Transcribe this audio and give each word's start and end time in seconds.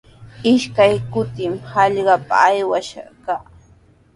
Ishkay 0.51 0.93
kutimi 1.11 1.57
hallqapa 1.71 2.33
aywash 2.49 2.91
kaa. 3.25 3.43